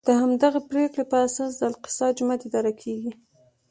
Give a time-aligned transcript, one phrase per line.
[0.07, 3.11] د همدغې پرېکړې په اساس د الاقصی جومات اداره کېږي.